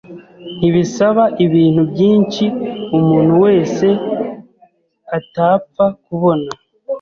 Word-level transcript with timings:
ntibisaba 0.57 1.23
ibintu 1.45 1.81
byinshi 1.91 2.43
umuntu 2.97 3.33
wese 3.45 3.87
atapfa 5.17 5.85
kubona 6.05 6.49